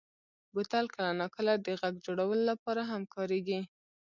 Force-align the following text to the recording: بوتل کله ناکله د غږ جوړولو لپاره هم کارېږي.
بوتل 0.53 0.85
کله 0.93 1.11
ناکله 1.21 1.53
د 1.59 1.67
غږ 1.81 1.93
جوړولو 2.05 2.43
لپاره 2.51 2.81
هم 2.91 3.01
کارېږي. 3.13 3.59